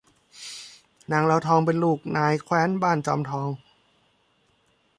[1.11, 3.49] นางลาวทองเป็นลูกนายแคว้นบ้านจอมทอง